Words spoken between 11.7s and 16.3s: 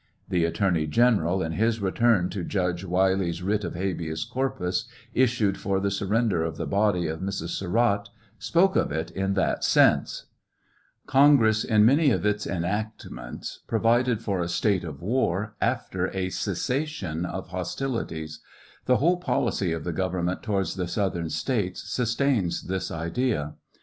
many of its enactments provided for a state of war after